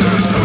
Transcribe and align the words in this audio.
This 0.00 0.39